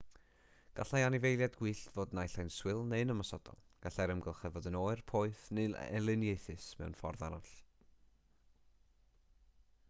[0.77, 5.43] gallai anifeiliaid gwyllt fod naill ai'n swil neu'n ymosodol gallai'r amgylchedd fod yn oer poeth
[5.59, 7.55] neu'n elyniaethus mewn ffordd arall